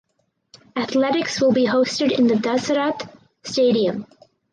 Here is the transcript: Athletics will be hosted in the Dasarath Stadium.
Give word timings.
Athletics 0.75 1.39
will 1.39 1.51
be 1.53 1.67
hosted 1.67 2.17
in 2.17 2.25
the 2.25 2.33
Dasarath 2.33 3.07
Stadium. 3.43 4.07